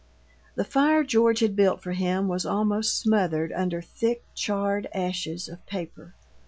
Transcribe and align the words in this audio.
The 0.55 0.63
fire 0.65 1.03
George 1.03 1.41
had 1.41 1.55
built 1.55 1.83
for 1.83 1.91
him 1.91 2.27
was 2.27 2.43
almost 2.43 2.97
smothered 2.97 3.51
under 3.51 3.83
thick, 3.83 4.23
charred 4.33 4.87
ashes 4.95 5.47
of 5.47 5.63
paper. 5.67 6.15